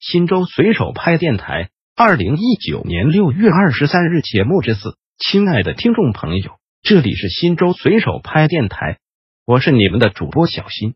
[0.00, 4.96] 新州随手拍电台，二零一九年六月二十三日节目之四。
[5.18, 8.98] 亲爱的听众朋友，这里是新州随手拍电台，
[9.44, 10.94] 我是你们的主播小新。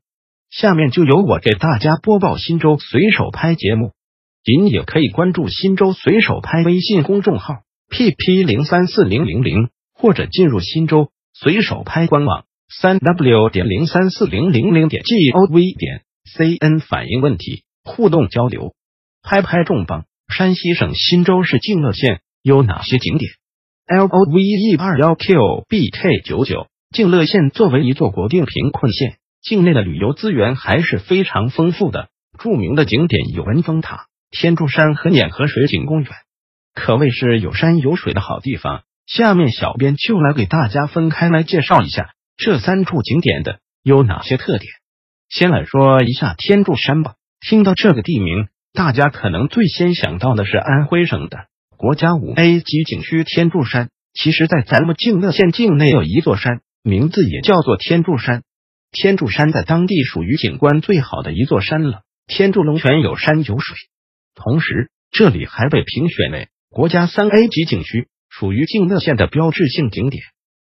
[0.51, 3.91] 下面就由我给大家播报新州随手拍节目。
[4.45, 16.03] 您也可以关注新州随手拍微信公众号 pp 零三四零零零，或者进入新州随手拍官网三 w 点零三四零零零点 gov 点
[16.37, 18.75] cn 反映问题，互动交流。
[19.23, 20.05] 拍拍重磅！
[20.29, 23.31] 山西省忻州市静乐县有哪些景点
[23.87, 26.67] ？L O V E 二幺 Q B K 九九。
[26.91, 32.11] 静乐县作为一座国定贫困县，境内的旅游资源还是非常丰富的。
[32.39, 36.11] 著名的景点有文峰塔、天柱山和碾河水景公园，
[36.75, 38.83] 可谓是有山有水的好地方。
[39.07, 44.71] 下面小编就来给大家分开来介绍一下这三处景点的有哪些特点。
[45.29, 47.15] 先来说一下天柱山吧。
[47.41, 48.49] 听到这个地名。
[48.73, 53.91] 大家可能最先想到的是安徽省的国家五 A 级景区天柱山。
[54.15, 58.43] 其实，在咱们静乐县境内有一座山，名字也叫做天柱山。
[58.91, 62.03] 天柱山在当地属于景观最好的一座山了。
[62.27, 63.77] 天柱龙泉有山有水，
[64.35, 70.23] 同时这里还被评选为国家三 A 级景区，属于静乐县的标志性景点。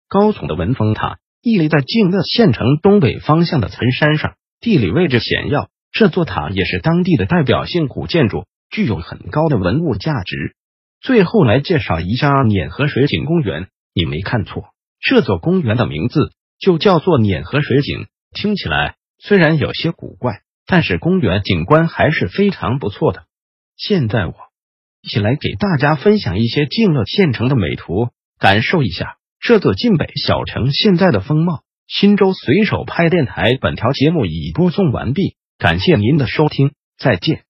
[0.08, 5.68] 高耸的文峰塔屹立在静乐县城东北方向的岑山上，地理位置险要。
[5.96, 10.54] 这座塔也是当地的代表性古建筑，具有很高的文物价值。
[11.00, 14.64] 最后来介绍一下碾河水景公园，你没看错，
[15.00, 18.08] 这座公园的名字就叫做碾河水景。
[18.34, 23.24] 听起来虽然有些古怪，但是公园景观还是非常不错的。
[23.78, 24.34] 现在我
[25.00, 31.62] 一起来给大家分享一些静乐县城的美图，感受一下这座晋北小城现在的风貌。
[31.86, 35.36] 新州随手拍电台，本条节目已播送完毕。
[35.58, 37.44] 感谢您的收听，再见。